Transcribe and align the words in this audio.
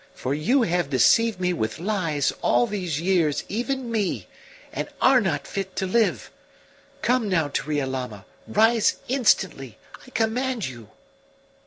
For 0.15 0.33
you 0.33 0.63
have 0.63 0.89
deceived 0.89 1.39
me 1.39 1.53
with 1.53 1.77
lies 1.77 2.33
all 2.41 2.65
these 2.65 2.99
years 2.99 3.43
even 3.47 3.91
me 3.91 4.27
and 4.73 4.89
are 4.99 5.21
not 5.21 5.45
fit 5.45 5.75
to 5.75 5.85
live! 5.85 6.31
Come 7.03 7.29
now 7.29 7.49
to 7.49 7.61
Riolama; 7.61 8.25
rise 8.47 8.95
instantly, 9.07 9.77
I 10.03 10.09
command 10.09 10.65
you!" 10.65 10.89